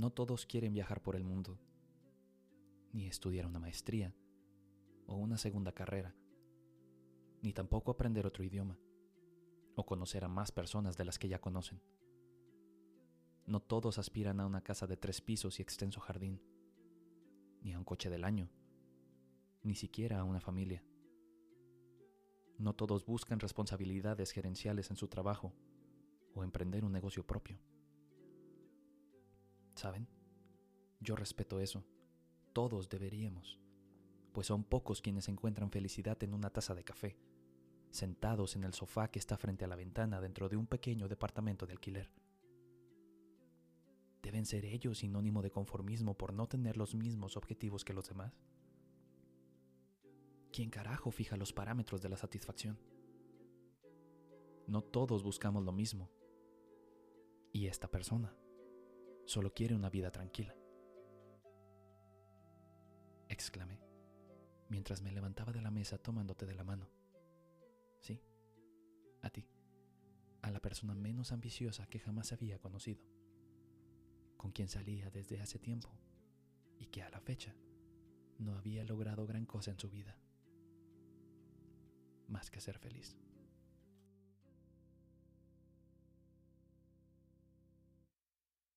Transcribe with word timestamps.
No 0.00 0.08
todos 0.08 0.46
quieren 0.46 0.72
viajar 0.72 1.02
por 1.02 1.14
el 1.14 1.24
mundo, 1.24 1.58
ni 2.90 3.06
estudiar 3.06 3.44
una 3.44 3.58
maestría 3.58 4.14
o 5.06 5.16
una 5.16 5.36
segunda 5.36 5.72
carrera, 5.72 6.16
ni 7.42 7.52
tampoco 7.52 7.90
aprender 7.90 8.24
otro 8.24 8.42
idioma 8.42 8.78
o 9.76 9.84
conocer 9.84 10.24
a 10.24 10.28
más 10.28 10.52
personas 10.52 10.96
de 10.96 11.04
las 11.04 11.18
que 11.18 11.28
ya 11.28 11.38
conocen. 11.38 11.82
No 13.44 13.60
todos 13.60 13.98
aspiran 13.98 14.40
a 14.40 14.46
una 14.46 14.62
casa 14.62 14.86
de 14.86 14.96
tres 14.96 15.20
pisos 15.20 15.58
y 15.58 15.62
extenso 15.62 16.00
jardín, 16.00 16.40
ni 17.60 17.74
a 17.74 17.78
un 17.78 17.84
coche 17.84 18.08
del 18.08 18.24
año, 18.24 18.48
ni 19.62 19.74
siquiera 19.74 20.18
a 20.20 20.24
una 20.24 20.40
familia. 20.40 20.82
No 22.56 22.72
todos 22.72 23.04
buscan 23.04 23.38
responsabilidades 23.38 24.30
gerenciales 24.30 24.88
en 24.88 24.96
su 24.96 25.08
trabajo 25.08 25.52
o 26.32 26.42
emprender 26.42 26.86
un 26.86 26.92
negocio 26.92 27.26
propio. 27.26 27.58
¿Saben? 29.80 30.06
Yo 31.00 31.16
respeto 31.16 31.58
eso. 31.58 31.82
Todos 32.52 32.90
deberíamos, 32.90 33.58
pues 34.30 34.46
son 34.46 34.62
pocos 34.62 35.00
quienes 35.00 35.26
encuentran 35.30 35.70
felicidad 35.70 36.22
en 36.22 36.34
una 36.34 36.50
taza 36.50 36.74
de 36.74 36.84
café, 36.84 37.16
sentados 37.88 38.56
en 38.56 38.64
el 38.64 38.74
sofá 38.74 39.10
que 39.10 39.18
está 39.18 39.38
frente 39.38 39.64
a 39.64 39.68
la 39.68 39.76
ventana 39.76 40.20
dentro 40.20 40.50
de 40.50 40.56
un 40.56 40.66
pequeño 40.66 41.08
departamento 41.08 41.64
de 41.64 41.72
alquiler. 41.72 42.12
¿Deben 44.20 44.44
ser 44.44 44.66
ellos 44.66 44.98
sinónimo 44.98 45.40
de 45.40 45.50
conformismo 45.50 46.12
por 46.12 46.34
no 46.34 46.46
tener 46.46 46.76
los 46.76 46.94
mismos 46.94 47.38
objetivos 47.38 47.82
que 47.82 47.94
los 47.94 48.06
demás? 48.06 48.38
¿Quién 50.52 50.68
carajo 50.68 51.10
fija 51.10 51.38
los 51.38 51.54
parámetros 51.54 52.02
de 52.02 52.10
la 52.10 52.18
satisfacción? 52.18 52.78
No 54.66 54.82
todos 54.82 55.22
buscamos 55.22 55.64
lo 55.64 55.72
mismo. 55.72 56.10
Y 57.50 57.66
esta 57.66 57.90
persona 57.90 58.36
solo 59.30 59.54
quiere 59.54 59.76
una 59.76 59.88
vida 59.88 60.10
tranquila. 60.10 60.56
Exclamé, 63.28 63.78
mientras 64.68 65.02
me 65.02 65.12
levantaba 65.12 65.52
de 65.52 65.62
la 65.62 65.70
mesa 65.70 65.98
tomándote 65.98 66.46
de 66.46 66.54
la 66.56 66.64
mano. 66.64 66.90
Sí, 68.00 68.20
a 69.22 69.30
ti, 69.30 69.46
a 70.42 70.50
la 70.50 70.58
persona 70.58 70.96
menos 70.96 71.30
ambiciosa 71.30 71.86
que 71.86 72.00
jamás 72.00 72.32
había 72.32 72.58
conocido, 72.58 73.04
con 74.36 74.50
quien 74.50 74.68
salía 74.68 75.10
desde 75.10 75.40
hace 75.40 75.60
tiempo 75.60 75.90
y 76.76 76.86
que 76.86 77.04
a 77.04 77.10
la 77.10 77.20
fecha 77.20 77.54
no 78.38 78.56
había 78.56 78.82
logrado 78.82 79.28
gran 79.28 79.46
cosa 79.46 79.70
en 79.70 79.78
su 79.78 79.90
vida 79.90 80.18
más 82.26 82.50
que 82.50 82.60
ser 82.60 82.78
feliz. 82.78 83.16